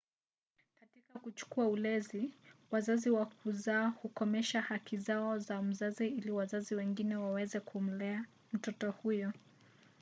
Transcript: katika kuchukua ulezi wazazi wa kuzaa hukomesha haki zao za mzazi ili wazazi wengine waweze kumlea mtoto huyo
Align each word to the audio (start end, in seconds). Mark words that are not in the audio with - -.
katika 0.79 1.19
kuchukua 1.19 1.67
ulezi 1.67 2.33
wazazi 2.71 3.09
wa 3.09 3.25
kuzaa 3.25 3.87
hukomesha 3.87 4.61
haki 4.61 4.97
zao 4.97 5.39
za 5.39 5.61
mzazi 5.61 6.07
ili 6.07 6.31
wazazi 6.31 6.75
wengine 6.75 7.15
waweze 7.15 7.59
kumlea 7.59 8.25
mtoto 8.53 8.91
huyo 8.91 9.31